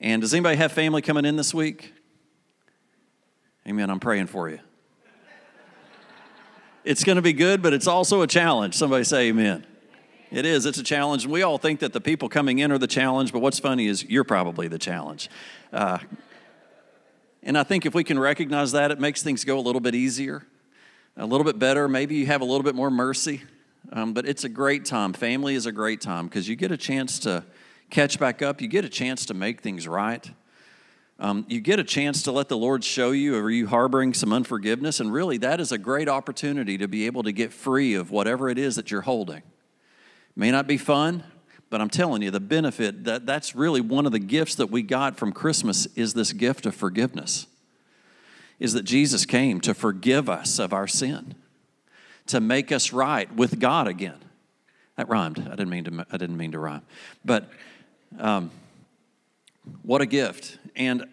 [0.00, 1.92] And does anybody have family coming in this week?
[3.68, 3.90] Amen.
[3.90, 4.58] I'm praying for you.
[6.84, 8.74] It's going to be good, but it's also a challenge.
[8.74, 9.66] Somebody say amen.
[10.30, 10.64] It is.
[10.64, 11.24] It's a challenge.
[11.24, 13.86] And we all think that the people coming in are the challenge, but what's funny
[13.86, 15.28] is you're probably the challenge.
[15.70, 15.98] Uh,
[17.42, 19.94] and I think if we can recognize that, it makes things go a little bit
[19.94, 20.46] easier,
[21.16, 21.88] a little bit better.
[21.88, 23.42] Maybe you have a little bit more mercy.
[23.92, 25.12] Um, but it's a great time.
[25.12, 27.44] Family is a great time because you get a chance to
[27.90, 30.30] catch back up, you get a chance to make things right.
[31.18, 34.32] Um, you get a chance to let the Lord show you, are you harboring some
[34.32, 35.00] unforgiveness?
[35.00, 38.48] And really, that is a great opportunity to be able to get free of whatever
[38.48, 39.42] it is that you're holding.
[40.34, 41.24] May not be fun,
[41.68, 44.82] but I'm telling you, the benefit that that's really one of the gifts that we
[44.82, 47.46] got from Christmas is this gift of forgiveness.
[48.58, 51.34] Is that Jesus came to forgive us of our sin,
[52.26, 54.18] to make us right with God again.
[54.96, 55.38] That rhymed.
[55.38, 56.06] I didn't mean to.
[56.10, 56.82] I didn't mean to rhyme,
[57.24, 57.48] but
[58.18, 58.50] um,
[59.82, 60.58] what a gift!
[60.76, 61.04] And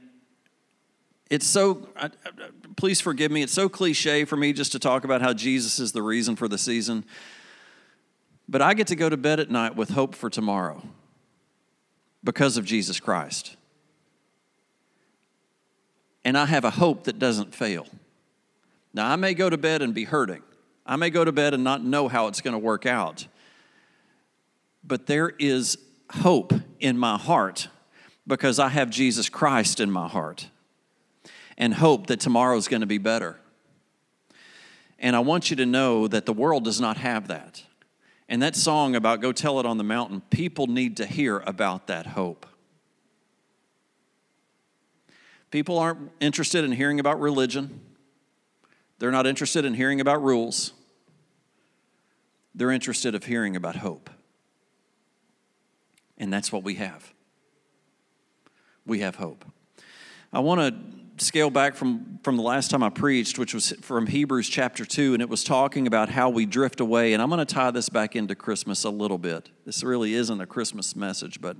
[1.29, 1.87] it's so.
[2.75, 3.41] please forgive me.
[3.41, 6.47] It's so cliche for me just to talk about how Jesus is the reason for
[6.47, 7.03] the season.
[8.47, 10.81] But I get to go to bed at night with hope for tomorrow
[12.23, 13.57] because of Jesus Christ.
[16.23, 17.87] And I have a hope that doesn't fail.
[18.93, 20.41] Now, I may go to bed and be hurting.
[20.85, 23.27] I may go to bed and not know how it's going to work out.
[24.83, 25.77] But there is
[26.11, 27.69] hope in my heart
[28.25, 30.49] because I have Jesus Christ in my heart
[31.57, 33.37] and hope that tomorrow is going to be better.
[34.99, 37.63] And I want you to know that the world does not have that.
[38.29, 41.87] And that song about Go Tell It on the Mountain, people need to hear about
[41.87, 42.45] that hope.
[45.49, 47.81] People aren't interested in hearing about religion,
[48.99, 50.73] they're not interested in hearing about rules.
[52.55, 54.09] They're interested of hearing about hope.
[56.17, 57.13] And that's what we have.
[58.85, 59.45] We have hope.
[60.33, 64.07] I want to scale back from, from the last time I preached, which was from
[64.07, 67.13] Hebrews chapter 2, and it was talking about how we drift away.
[67.13, 69.49] And I'm going to tie this back into Christmas a little bit.
[69.65, 71.57] This really isn't a Christmas message, but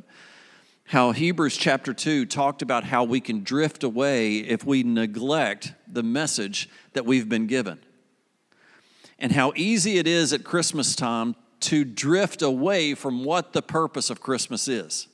[0.85, 6.03] how Hebrews chapter 2 talked about how we can drift away if we neglect the
[6.03, 7.79] message that we've been given.
[9.19, 14.09] And how easy it is at Christmas time to drift away from what the purpose
[14.09, 15.07] of Christmas is.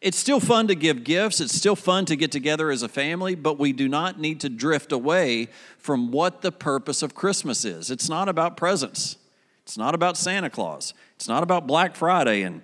[0.00, 3.34] It's still fun to give gifts, it's still fun to get together as a family,
[3.34, 5.48] but we do not need to drift away
[5.78, 7.90] from what the purpose of Christmas is.
[7.90, 9.16] It's not about presents,
[9.64, 12.62] it's not about Santa Claus, it's not about Black Friday and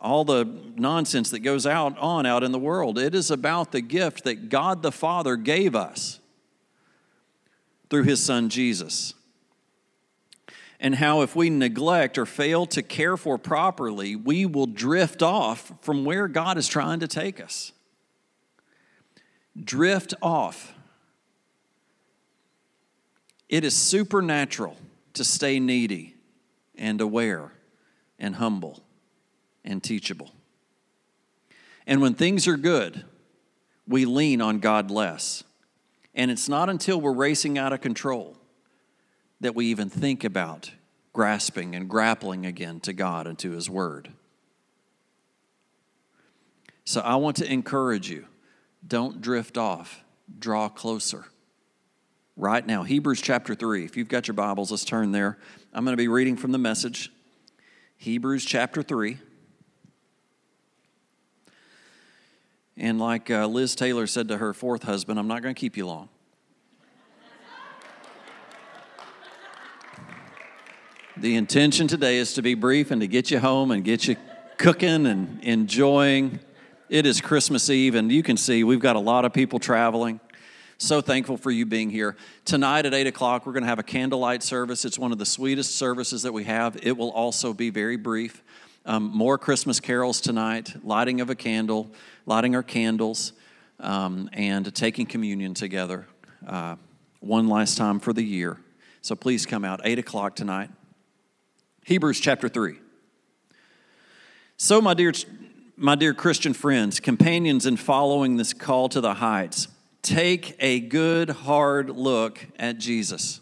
[0.00, 0.44] all the
[0.76, 2.98] nonsense that goes out on out in the world.
[2.98, 6.18] It is about the gift that God the Father gave us
[7.88, 9.14] through his son Jesus
[10.82, 15.72] and how if we neglect or fail to care for properly, we will drift off
[15.80, 17.70] from where God is trying to take us.
[19.62, 20.74] Drift off.
[23.48, 24.76] It is supernatural
[25.12, 26.16] to stay needy
[26.74, 27.52] and aware
[28.18, 28.82] and humble
[29.64, 30.32] and teachable.
[31.86, 33.04] And when things are good,
[33.86, 35.44] we lean on God less.
[36.12, 38.36] And it's not until we're racing out of control
[39.42, 40.70] that we even think about
[41.12, 44.12] grasping and grappling again to God and to His Word.
[46.84, 48.26] So I want to encourage you
[48.86, 50.02] don't drift off,
[50.38, 51.26] draw closer.
[52.36, 53.84] Right now, Hebrews chapter 3.
[53.84, 55.38] If you've got your Bibles, let's turn there.
[55.74, 57.12] I'm going to be reading from the message.
[57.98, 59.18] Hebrews chapter 3.
[62.76, 65.76] And like uh, Liz Taylor said to her fourth husband, I'm not going to keep
[65.76, 66.08] you long.
[71.18, 74.16] The intention today is to be brief and to get you home and get you
[74.56, 76.40] cooking and enjoying.
[76.88, 80.20] It is Christmas Eve, and you can see we've got a lot of people traveling.
[80.78, 82.16] So thankful for you being here.
[82.46, 84.86] Tonight at 8 o'clock, we're going to have a candlelight service.
[84.86, 86.78] It's one of the sweetest services that we have.
[86.82, 88.42] It will also be very brief.
[88.86, 91.90] Um, more Christmas carols tonight, lighting of a candle,
[92.24, 93.34] lighting our candles,
[93.80, 96.06] um, and taking communion together
[96.46, 96.76] uh,
[97.20, 98.56] one last time for the year.
[99.02, 100.70] So please come out, 8 o'clock tonight.
[101.84, 102.76] Hebrews chapter 3.
[104.56, 105.12] So, my dear,
[105.76, 109.68] my dear Christian friends, companions in following this call to the heights,
[110.02, 113.40] take a good hard look at Jesus.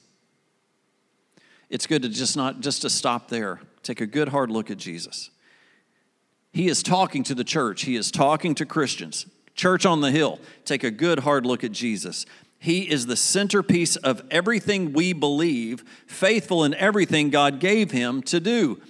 [1.69, 3.61] It's good to just not just to stop there.
[3.83, 5.31] Take a good hard look at Jesus.
[6.53, 7.83] He is talking to the church.
[7.83, 9.27] He is talking to Christians.
[9.55, 12.25] Church on the hill, take a good hard look at Jesus.
[12.63, 18.39] He is the centerpiece of everything we believe, faithful in everything God gave him to
[18.39, 18.81] do.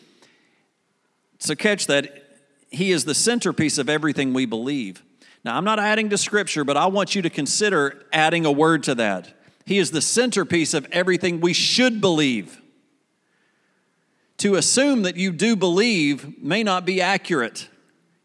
[1.39, 2.27] So, catch that.
[2.73, 5.03] He is the centerpiece of everything we believe.
[5.45, 8.83] Now, I'm not adding to Scripture, but I want you to consider adding a word
[8.85, 9.35] to that.
[9.65, 12.61] He is the centerpiece of everything we should believe.
[14.39, 17.69] To assume that you do believe may not be accurate.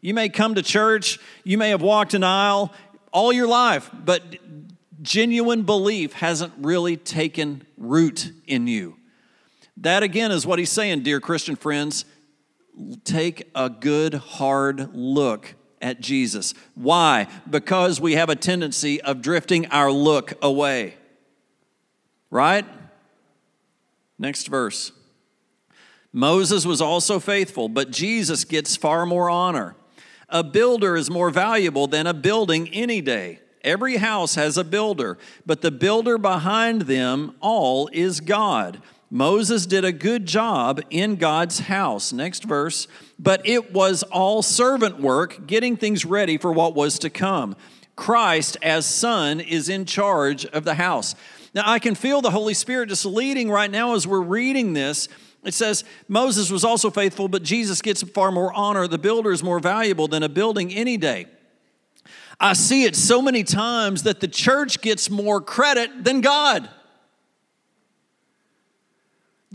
[0.00, 2.72] You may come to church, you may have walked an aisle
[3.12, 4.22] all your life, but
[5.02, 8.96] genuine belief hasn't really taken root in you.
[9.76, 12.04] That again is what he's saying, dear Christian friends.
[13.04, 16.54] Take a good, hard look at Jesus.
[16.74, 17.26] Why?
[17.48, 20.96] Because we have a tendency of drifting our look away.
[22.30, 22.64] Right?
[24.18, 24.92] Next verse.
[26.12, 29.76] Moses was also faithful, but Jesus gets far more honor.
[30.28, 33.40] A builder is more valuable than a building any day.
[33.66, 38.80] Every house has a builder, but the builder behind them all is God.
[39.10, 42.12] Moses did a good job in God's house.
[42.12, 42.88] Next verse.
[43.18, 47.56] But it was all servant work, getting things ready for what was to come.
[47.94, 51.14] Christ, as Son, is in charge of the house.
[51.54, 55.08] Now, I can feel the Holy Spirit just leading right now as we're reading this.
[55.44, 58.86] It says, Moses was also faithful, but Jesus gets far more honor.
[58.86, 61.26] The builder is more valuable than a building any day.
[62.38, 66.68] I see it so many times that the church gets more credit than God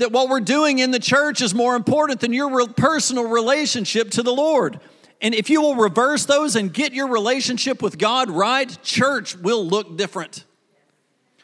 [0.01, 4.23] that what we're doing in the church is more important than your personal relationship to
[4.23, 4.79] the Lord.
[5.21, 9.63] And if you will reverse those and get your relationship with God right, church will
[9.63, 10.45] look different.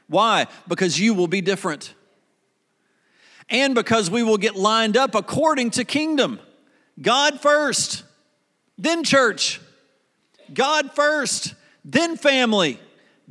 [0.07, 0.47] Why?
[0.67, 1.93] Because you will be different.
[3.49, 6.39] And because we will get lined up according to kingdom.
[6.99, 8.03] God first,
[8.77, 9.61] then church.
[10.53, 12.79] God first, then family.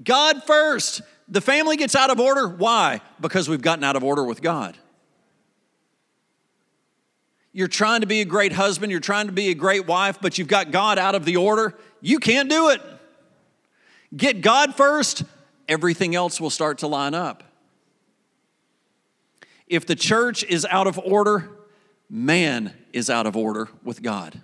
[0.02, 1.02] God first.
[1.28, 2.48] The family gets out of order.
[2.48, 3.00] Why?
[3.20, 4.76] Because we've gotten out of order with God.
[7.52, 10.36] You're trying to be a great husband, you're trying to be a great wife, but
[10.36, 11.74] you've got God out of the order.
[12.02, 12.82] You can't do it.
[14.14, 15.24] Get God first,
[15.66, 17.42] everything else will start to line up.
[19.66, 21.48] If the church is out of order,
[22.10, 24.40] man is out of order with God.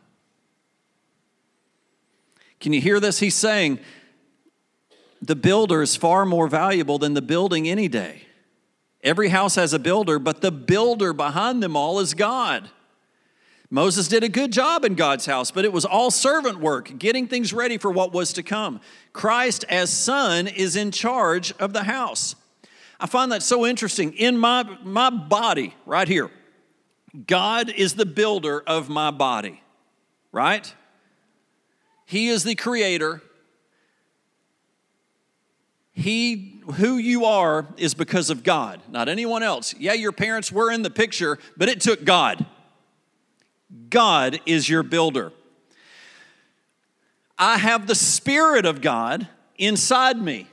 [2.63, 3.19] Can you hear this?
[3.19, 3.81] He's saying
[5.21, 8.23] the builder is far more valuable than the building any day.
[9.03, 12.71] Every house has a builder, but the builder behind them all is God.
[13.69, 17.27] Moses did a good job in God's house, but it was all servant work, getting
[17.27, 18.81] things ready for what was to come.
[19.13, 22.37] Christ, as son, is in charge of the house.
[23.01, 24.13] I find that so interesting.
[24.13, 26.31] In my, my body, right here,
[27.27, 29.61] God is the builder of my body,
[30.31, 30.73] right?
[32.07, 33.23] He is the creator.
[35.93, 39.75] He, who you are, is because of God, not anyone else.
[39.79, 42.45] Yeah, your parents were in the picture, but it took God.
[43.91, 45.33] God is your builder.
[47.39, 49.29] I have the Spirit of God
[49.59, 50.47] inside me.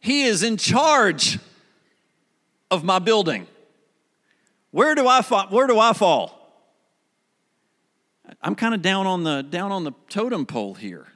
[0.00, 1.38] He is in charge
[2.70, 3.46] of my building.
[4.70, 5.46] Where do I fall?
[5.48, 6.35] Where do I fall?
[8.42, 11.06] I'm kind of down on the down on the totem pole here.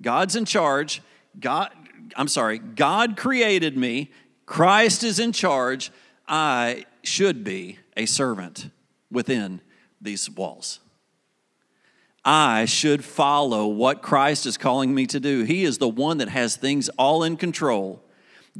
[0.00, 1.02] God's in charge.
[1.38, 1.70] God
[2.16, 4.10] I'm sorry, God created me.
[4.46, 5.90] Christ is in charge.
[6.26, 8.70] I should be a servant
[9.10, 9.60] within
[10.00, 10.80] these walls.
[12.24, 15.42] I should follow what Christ is calling me to do.
[15.42, 18.02] He is the one that has things all in control.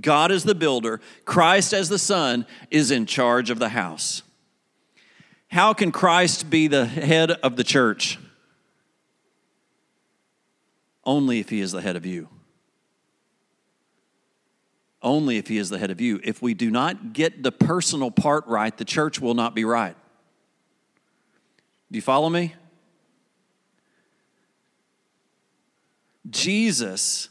[0.01, 4.23] God is the builder, Christ as the Son is in charge of the house.
[5.53, 8.19] How can Christ be the head of the church?
[11.05, 12.31] Only if he is the head of you.
[15.03, 16.21] Only if he is the head of you.
[16.25, 19.95] If we do not get the personal part right, the church will not be right.
[21.91, 22.55] Do you follow me?
[26.31, 27.29] Jesus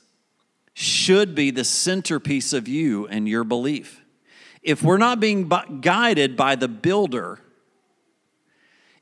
[0.76, 4.04] should be the centerpiece of you and your belief.
[4.62, 5.50] If we're not being
[5.82, 7.40] guided by the builder,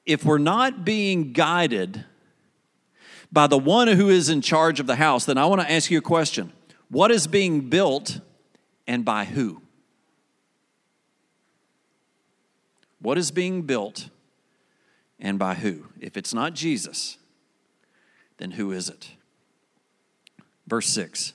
[0.05, 2.05] if we're not being guided
[3.31, 5.91] by the one who is in charge of the house, then I want to ask
[5.91, 6.51] you a question.
[6.89, 8.19] What is being built
[8.87, 9.61] and by who?
[13.01, 14.09] What is being built
[15.19, 15.85] and by who?
[15.99, 17.17] If it's not Jesus,
[18.37, 19.11] then who is it?
[20.67, 21.33] Verse 6.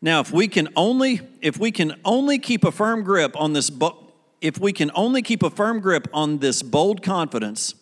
[0.00, 3.68] Now, if we can only if we can only keep a firm grip on this
[4.40, 7.74] if we can only keep a firm grip on this bold confidence,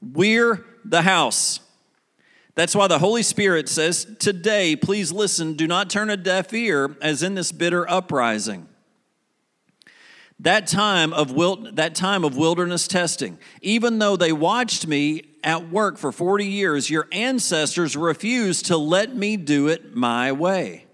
[0.00, 1.60] we're the house.
[2.54, 6.96] That's why the Holy Spirit says, Today, please listen, do not turn a deaf ear
[7.02, 8.66] as in this bitter uprising.
[10.40, 11.34] That time of
[11.76, 16.90] that time of wilderness testing, even though they watched me at work for 40 years,
[16.90, 20.85] your ancestors refused to let me do it my way.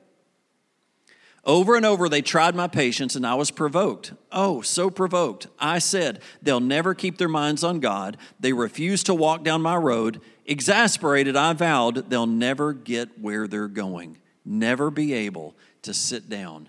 [1.45, 4.13] Over and over, they tried my patience, and I was provoked.
[4.31, 5.49] Oh, so provoked.
[5.59, 8.17] I said, They'll never keep their minds on God.
[8.39, 10.21] They refuse to walk down my road.
[10.47, 16.69] Exasperated, I vowed, They'll never get where they're going, never be able to sit down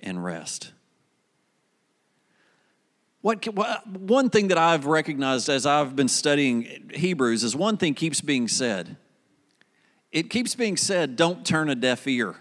[0.00, 0.72] and rest.
[3.22, 7.94] What, what, one thing that I've recognized as I've been studying Hebrews is one thing
[7.94, 8.96] keeps being said.
[10.10, 12.36] It keeps being said, don't turn a deaf ear.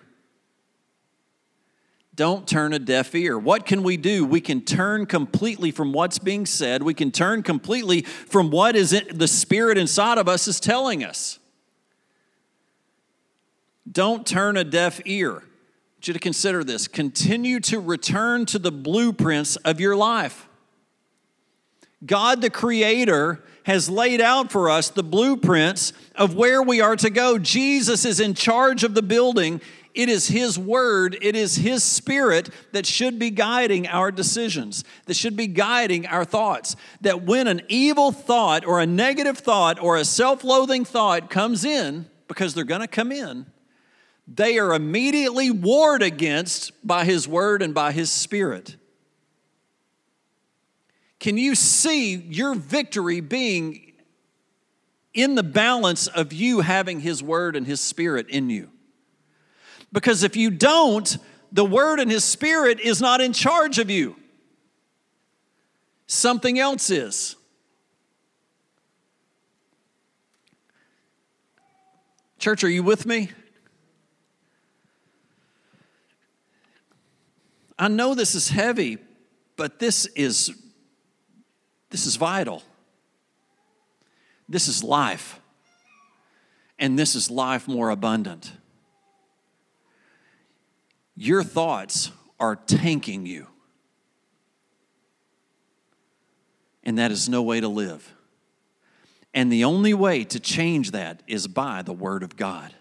[2.20, 3.40] Don't turn a deaf ear.
[3.40, 4.26] What can we do?
[4.26, 6.84] We can turn completely from what's being said.
[6.84, 11.02] We can turn completely from what is it, the spirit inside of us is telling
[11.02, 11.40] us.
[13.90, 15.30] Don't turn a deaf ear.
[15.30, 16.90] I want you to consider this.
[16.90, 20.50] Continue to return to the blueprints of your life.
[22.06, 27.10] God, the Creator, has laid out for us the blueprints of where we are to
[27.10, 27.38] go.
[27.38, 29.62] Jesus is in charge of the building.
[30.00, 35.18] It is His Word, it is His Spirit that should be guiding our decisions, that
[35.18, 36.78] should be guiding our thoughts.
[37.02, 41.66] That when an evil thought or a negative thought or a self loathing thought comes
[41.66, 43.46] in, because they're going to come in,
[44.26, 48.78] they are immediately warred against by His Word and by His Spirit.
[51.20, 53.92] Can you see your victory being
[55.14, 58.70] in the balance of you having His Word and His Spirit in you?
[59.92, 61.18] Because if you don't,
[61.52, 64.16] the Word and His Spirit is not in charge of you,
[66.08, 67.36] something else is.
[72.38, 73.30] Church, are you with me?
[77.78, 78.98] I know this is heavy,
[79.56, 80.52] but this is
[81.90, 82.62] this is vital.
[84.48, 85.40] This is life.
[86.78, 88.52] And this is life more abundant.
[91.22, 93.48] Your thoughts are tanking you.
[96.82, 98.16] And that is no way to live.
[99.34, 102.74] And the only way to change that is by the Word of God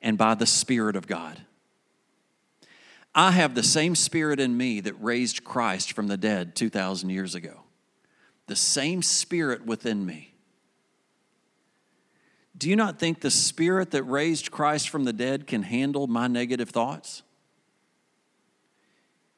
[0.00, 1.38] and by the Spirit of God.
[3.14, 7.34] I have the same Spirit in me that raised Christ from the dead 2,000 years
[7.34, 7.60] ago
[8.46, 10.34] the same spirit within me.
[12.56, 16.26] Do you not think the spirit that raised Christ from the dead can handle my
[16.26, 17.22] negative thoughts?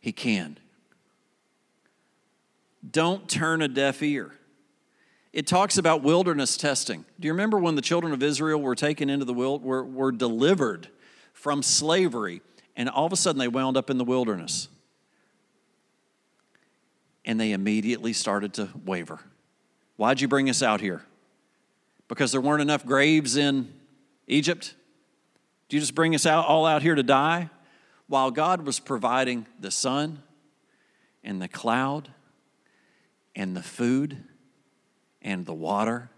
[0.07, 0.57] He can.
[2.89, 4.37] Don't turn a deaf ear.
[5.33, 7.05] It talks about wilderness testing.
[7.19, 10.13] Do you remember when the children of Israel were taken into the wild, were, were
[10.13, 10.87] delivered
[11.33, 12.41] from slavery,
[12.77, 14.69] and all of a sudden they wound up in the wilderness?
[17.25, 19.19] and they immediately started to waver.
[19.97, 21.03] Why'd you bring us out here?
[22.07, 23.75] Because there weren't enough graves in
[24.29, 24.77] Egypt?
[25.69, 27.51] Do you just bring us out all out here to die?
[28.09, 30.23] While God was providing the sun
[31.25, 32.11] and the cloud
[33.35, 34.25] and the food
[35.21, 36.11] and the water,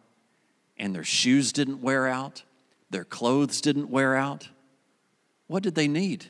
[0.76, 2.42] and their shoes didn't wear out,
[2.90, 4.48] their clothes didn't wear out,
[5.46, 6.26] what did they need?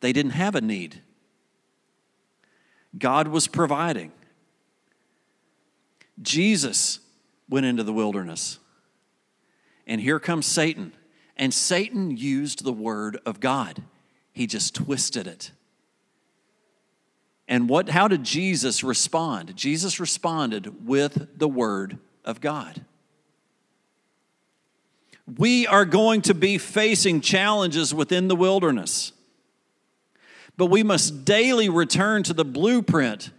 [0.00, 1.02] They didn't have a need.
[2.98, 4.12] God was providing.
[6.20, 6.98] Jesus
[7.48, 8.58] went into the wilderness.
[9.86, 10.92] And here comes Satan.
[11.40, 13.82] And Satan used the word of God,
[14.32, 15.50] he just twisted it.
[17.48, 19.56] And what, how did Jesus respond?
[19.56, 22.84] Jesus responded with the word of God.
[25.36, 29.12] We are going to be facing challenges within the wilderness
[30.60, 33.30] but we must daily return to the blueprint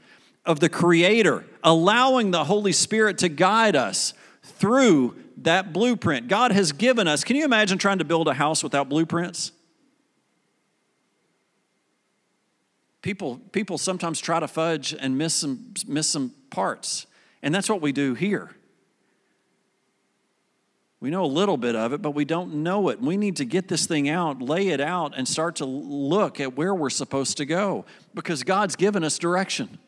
[0.43, 6.27] of the Creator, allowing the Holy Spirit to guide us through that blueprint.
[6.27, 7.23] God has given us.
[7.23, 9.51] Can you imagine trying to build a house without blueprints?
[13.01, 17.07] People, people sometimes try to fudge and miss some, miss some parts.
[17.41, 18.55] And that's what we do here.
[20.99, 23.01] We know a little bit of it, but we don't know it.
[23.01, 26.55] We need to get this thing out, lay it out, and start to look at
[26.55, 29.79] where we're supposed to go because God's given us direction.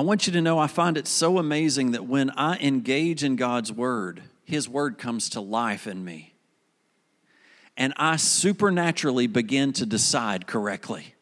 [0.00, 3.36] I want you to know I find it so amazing that when I engage in
[3.36, 6.32] God's Word, His Word comes to life in me.
[7.76, 11.14] And I supernaturally begin to decide correctly.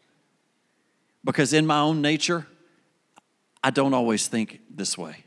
[1.25, 2.47] Because in my own nature,
[3.65, 5.25] I don't always think this way.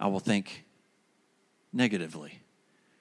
[0.00, 0.64] I will think
[1.72, 2.40] negatively.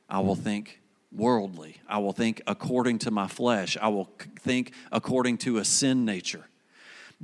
[0.07, 0.79] I will think
[1.11, 1.81] worldly.
[1.89, 3.75] I will think according to my flesh.
[3.81, 4.07] I will
[4.41, 6.45] think according to a sin nature.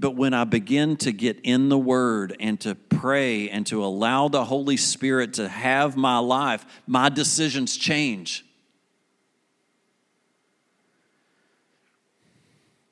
[0.02, 4.30] But when I begin to get in the Word and to pray and to allow
[4.30, 8.44] the Holy Spirit to have my life, my decisions change.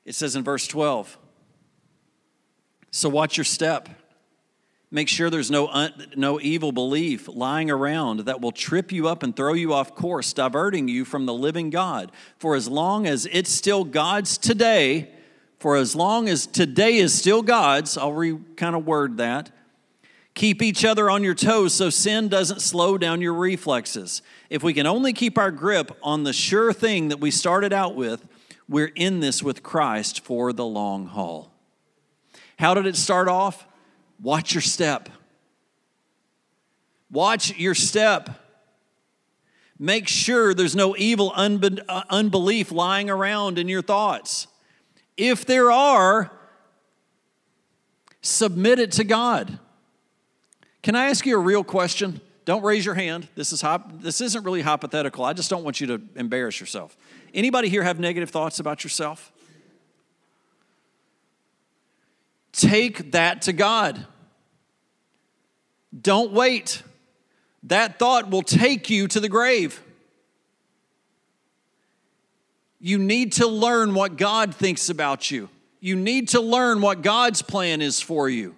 [0.04, 1.18] It says in verse 12
[2.92, 3.88] So watch your step.
[4.92, 9.24] Make sure there's no, un, no evil belief lying around that will trip you up
[9.24, 12.12] and throw you off course, diverting you from the living God.
[12.38, 15.10] For as long as it's still God's today,
[15.60, 19.50] for as long as today is still God's, I'll re kind of word that.
[20.34, 24.22] Keep each other on your toes so sin doesn't slow down your reflexes.
[24.48, 27.94] If we can only keep our grip on the sure thing that we started out
[27.94, 28.24] with,
[28.68, 31.52] we're in this with Christ for the long haul.
[32.58, 33.66] How did it start off?
[34.22, 35.10] Watch your step.
[37.10, 38.30] Watch your step.
[39.78, 44.46] Make sure there's no evil unbe- uh, unbelief lying around in your thoughts.
[45.20, 46.30] If there are,
[48.22, 49.58] submit it to God.
[50.82, 52.22] Can I ask you a real question?
[52.46, 53.28] Don't raise your hand.
[53.34, 53.62] This, is
[53.96, 55.22] this isn't really hypothetical.
[55.22, 56.96] I just don't want you to embarrass yourself.
[57.34, 59.30] Anybody here have negative thoughts about yourself?
[62.52, 64.06] Take that to God.
[66.00, 66.82] Don't wait.
[67.64, 69.82] That thought will take you to the grave.
[72.80, 75.50] You need to learn what God thinks about you.
[75.80, 78.56] You need to learn what God's plan is for you.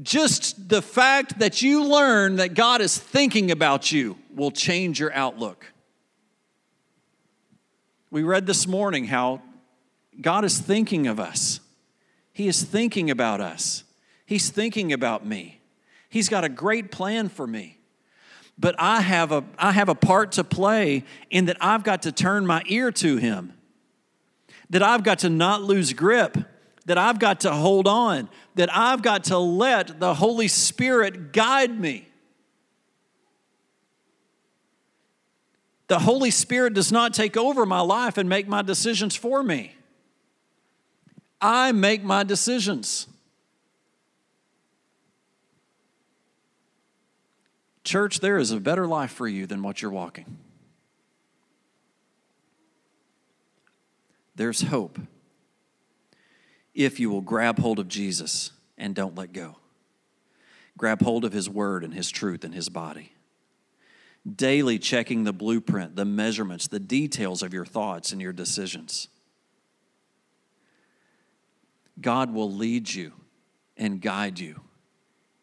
[0.00, 5.12] Just the fact that you learn that God is thinking about you will change your
[5.12, 5.72] outlook.
[8.10, 9.42] We read this morning how
[10.20, 11.60] God is thinking of us.
[12.32, 13.84] He is thinking about us.
[14.26, 15.60] He's thinking about me.
[16.08, 17.79] He's got a great plan for me.
[18.60, 22.12] But I have a, I have a part to play in that I've got to
[22.12, 23.54] turn my ear to Him,
[24.68, 26.36] that I've got to not lose grip,
[26.84, 31.80] that I've got to hold on, that I've got to let the Holy Spirit guide
[31.80, 32.06] me.
[35.88, 39.74] The Holy Spirit does not take over my life and make my decisions for me.
[41.40, 43.06] I make my decisions.
[47.90, 50.38] Church, there is a better life for you than what you're walking.
[54.36, 55.00] There's hope
[56.72, 59.56] if you will grab hold of Jesus and don't let go.
[60.78, 63.12] Grab hold of His Word and His truth and His body.
[64.36, 69.08] Daily checking the blueprint, the measurements, the details of your thoughts and your decisions.
[72.00, 73.14] God will lead you
[73.76, 74.60] and guide you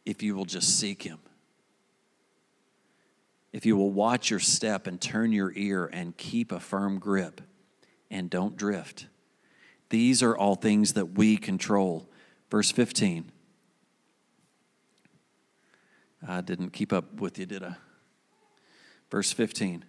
[0.05, 1.19] if you will just seek Him.
[3.53, 7.41] If you will watch your step and turn your ear and keep a firm grip
[8.11, 9.07] and don't drift.
[9.89, 12.09] These are all things that we control.
[12.51, 13.31] Verse 15.
[16.27, 17.75] I didn't keep up with you, did I?
[19.09, 19.85] Verse 15.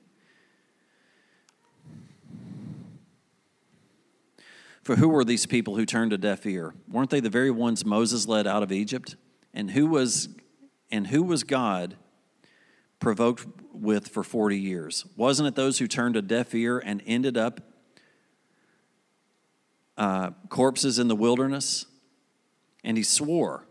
[4.82, 6.74] For who were these people who turned a deaf ear?
[6.90, 9.16] Weren't they the very ones Moses led out of Egypt?
[9.52, 10.28] And who was
[10.90, 11.96] and who was God
[13.00, 15.04] provoked with for 40 years?
[15.16, 17.60] Wasn't it those who turned a deaf ear and ended up
[19.96, 21.86] uh, corpses in the wilderness?
[22.84, 23.66] And he swore.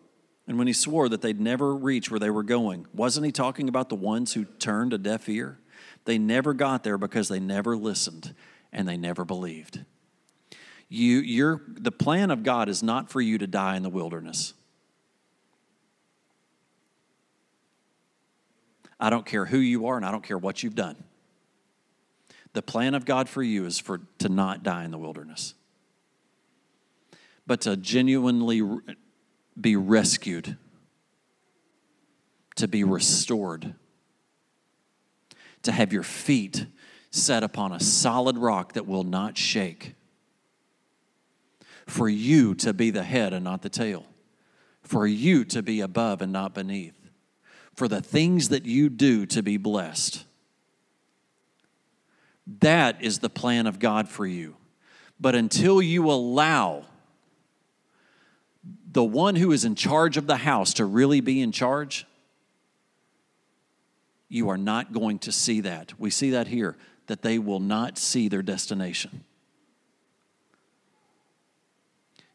[0.47, 3.67] And when he swore that they'd never reach where they were going, wasn't he talking
[3.67, 5.59] about the ones who turned a deaf ear?
[6.05, 8.33] They never got there because they never listened
[8.71, 9.83] and they never believed.
[10.89, 14.53] You, you're, the plan of God is not for you to die in the wilderness.
[18.99, 20.95] I don't care who you are and I don't care what you've done.
[22.53, 25.53] The plan of God for you is for to not die in the wilderness,
[27.45, 28.61] but to genuinely
[29.59, 30.57] be rescued,
[32.55, 33.75] to be restored,
[35.63, 36.65] to have your feet
[37.11, 39.93] set upon a solid rock that will not shake
[41.85, 44.05] for you to be the head and not the tail,
[44.81, 46.96] for you to be above and not beneath,
[47.77, 50.25] for the things that you do to be blessed.
[52.59, 54.57] That is the plan of God for you.
[55.17, 56.85] But until you allow
[58.91, 62.05] the one who is in charge of the house to really be in charge,
[64.27, 65.93] you are not going to see that.
[65.97, 69.23] We see that here, that they will not see their destination.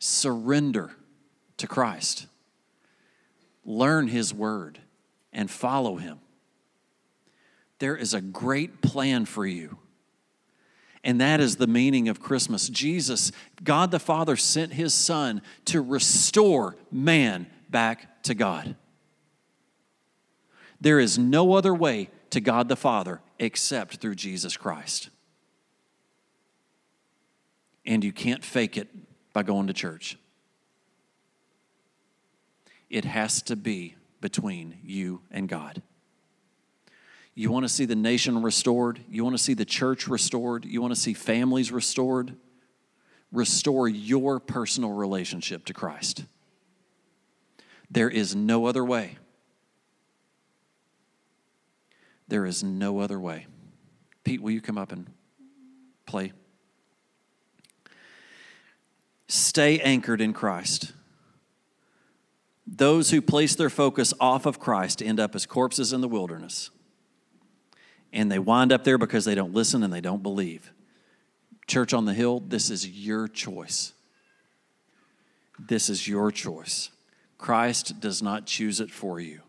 [0.02, 0.90] surrender
[1.56, 2.26] to Christ,
[3.64, 4.80] learn His word,
[5.32, 6.20] and follow Him.
[7.78, 9.78] There is a great plan for you.
[11.04, 12.68] And that is the meaning of Christmas.
[12.68, 13.32] Jesus,
[13.64, 18.76] God the Father, sent his Son to restore man back to God.
[20.80, 25.10] There is no other way to God the Father except through Jesus Christ.
[27.84, 28.88] And you can't fake it
[29.32, 30.16] by going to church.
[32.88, 35.82] It has to be between you and God.
[37.34, 39.00] You want to see the nation restored?
[39.10, 40.64] You want to see the church restored?
[40.64, 42.34] You want to see families restored?
[43.30, 46.24] Restore your personal relationship to Christ.
[47.90, 49.18] There is no other way.
[52.28, 53.46] There is no other way.
[54.24, 55.10] Pete, will you come up and
[56.06, 56.32] play?
[59.26, 60.92] Stay anchored in Christ.
[62.66, 66.70] Those who place their focus off of Christ end up as corpses in the wilderness
[68.12, 70.72] and they wind up there because they don't listen and they don't believe.
[71.66, 73.92] Church on the Hill, this is your choice.
[75.58, 76.90] This is your choice.
[77.38, 79.40] Christ does not choose it for you.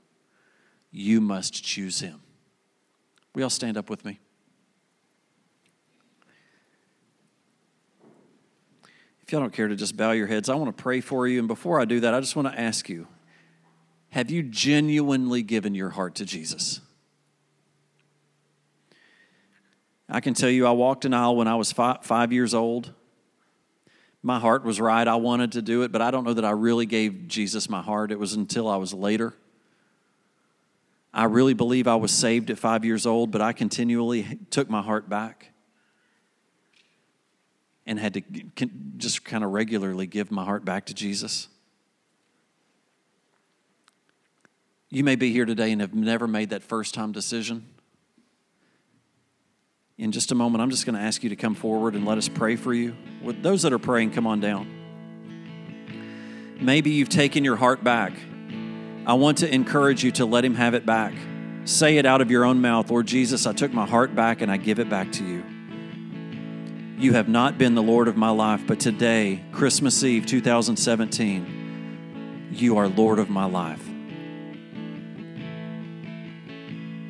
[0.92, 2.22] You must choose him.
[3.36, 4.20] We all stand up with me?
[9.34, 11.40] Y'all don't care to just bow your heads, I want to pray for you.
[11.40, 13.08] And before I do that, I just want to ask you
[14.10, 16.80] have you genuinely given your heart to Jesus?
[20.08, 22.94] I can tell you, I walked an aisle when I was five, five years old.
[24.22, 25.08] My heart was right.
[25.08, 27.82] I wanted to do it, but I don't know that I really gave Jesus my
[27.82, 28.12] heart.
[28.12, 29.34] It was until I was later.
[31.12, 34.84] I really believe I was saved at five years old, but I continually took my
[34.84, 35.53] heart back
[37.86, 38.22] and had to
[38.98, 41.48] just kind of regularly give my heart back to Jesus.
[44.90, 47.66] You may be here today and have never made that first time decision
[49.98, 52.18] in just a moment, I'm just going to ask you to come forward and let
[52.18, 52.96] us pray for you.
[53.22, 54.68] With those that are praying, come on down.
[56.60, 58.14] Maybe you've taken your heart back.
[59.06, 61.14] I want to encourage you to let Him have it back.
[61.66, 64.52] Say it out of your own mouth Lord Jesus, I took my heart back and
[64.52, 65.44] I give it back to you.
[66.98, 72.78] You have not been the Lord of my life, but today, Christmas Eve 2017, you
[72.78, 73.84] are Lord of my life.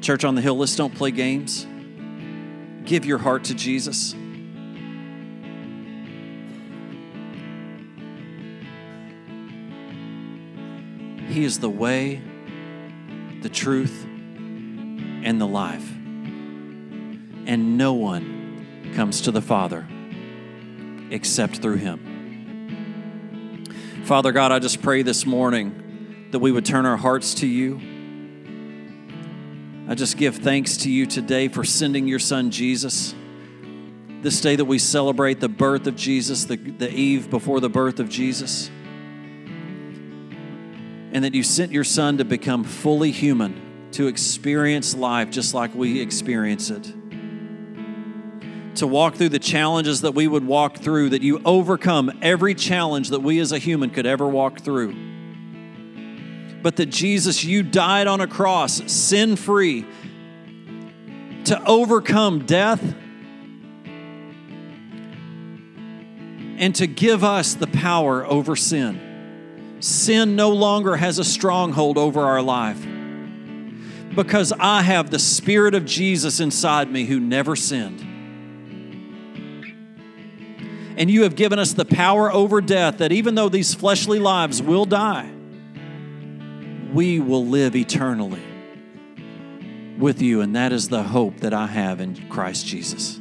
[0.02, 1.68] Church on the Hill, let's don't play games
[2.86, 4.14] give your heart to Jesus.
[11.30, 12.22] He is the way,
[13.42, 15.90] the truth, and the life.
[17.46, 18.43] And no one
[18.94, 19.88] comes to the Father
[21.10, 23.66] except through Him.
[24.06, 27.80] Father God, I just pray this morning that we would turn our hearts to you
[29.86, 33.14] I just give thanks to you today for sending your son Jesus.
[34.22, 38.00] This day that we celebrate the birth of Jesus, the, the eve before the birth
[38.00, 38.70] of Jesus.
[41.12, 45.76] And that you sent your son to become fully human, to experience life just like
[45.76, 47.03] we experience it.
[48.76, 53.10] To walk through the challenges that we would walk through, that you overcome every challenge
[53.10, 55.14] that we as a human could ever walk through
[56.64, 59.86] but that Jesus, you died on a cross, sin free,
[61.44, 62.82] to overcome death
[66.58, 69.78] and to give us the power over sin.
[69.82, 72.82] Sin no longer has a stronghold over our life
[74.16, 78.13] because I have the Spirit of Jesus inside me who never sinned.
[80.96, 84.62] And you have given us the power over death that even though these fleshly lives
[84.62, 85.32] will die,
[86.94, 88.44] we will live eternally
[89.98, 93.20] with you, and that is the hope that I have in Christ Jesus.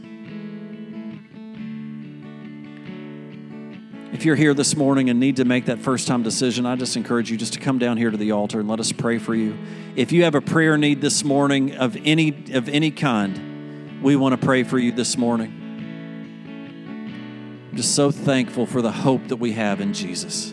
[4.12, 6.96] If you're here this morning and need to make that first time decision, I just
[6.96, 9.34] encourage you just to come down here to the altar and let us pray for
[9.34, 9.56] you.
[9.96, 14.38] If you have a prayer need this morning of any of any kind, we want
[14.38, 15.61] to pray for you this morning.
[17.72, 20.52] I'm just so thankful for the hope that we have in Jesus.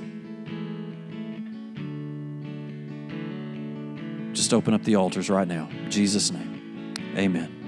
[4.31, 5.67] just open up the altars right now.
[5.83, 7.58] In Jesus' name, amen.